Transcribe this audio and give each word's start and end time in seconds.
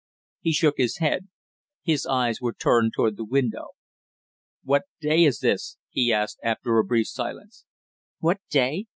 He 0.39 0.51
shook 0.53 0.77
his 0.77 0.97
head. 0.97 1.27
His 1.83 2.07
eyes 2.07 2.41
were 2.41 2.53
turned 2.55 2.93
toward 2.95 3.17
the 3.17 3.23
window. 3.23 3.67
"What 4.63 4.85
day 4.99 5.25
is 5.25 5.41
this?" 5.41 5.77
he 5.91 6.11
asked 6.11 6.39
after 6.43 6.79
a 6.79 6.83
brief 6.83 7.07
silence. 7.07 7.65
"What 8.17 8.39
day?" 8.49 8.85